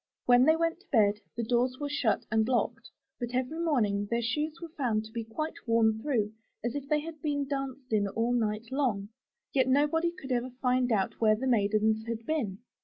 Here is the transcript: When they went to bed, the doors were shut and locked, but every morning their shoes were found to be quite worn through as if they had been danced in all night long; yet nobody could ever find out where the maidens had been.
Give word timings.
When 0.25 0.45
they 0.45 0.55
went 0.55 0.79
to 0.79 0.87
bed, 0.91 1.19
the 1.37 1.43
doors 1.43 1.77
were 1.79 1.87
shut 1.87 2.25
and 2.31 2.47
locked, 2.47 2.89
but 3.19 3.35
every 3.35 3.59
morning 3.59 4.07
their 4.09 4.23
shoes 4.23 4.57
were 4.59 4.69
found 4.75 5.05
to 5.05 5.11
be 5.11 5.23
quite 5.23 5.53
worn 5.67 6.01
through 6.01 6.33
as 6.63 6.73
if 6.73 6.89
they 6.89 7.01
had 7.01 7.21
been 7.21 7.47
danced 7.47 7.93
in 7.93 8.07
all 8.07 8.33
night 8.33 8.71
long; 8.71 9.09
yet 9.53 9.67
nobody 9.67 10.11
could 10.11 10.31
ever 10.31 10.49
find 10.59 10.91
out 10.91 11.21
where 11.21 11.35
the 11.35 11.45
maidens 11.45 12.03
had 12.07 12.25
been. 12.25 12.57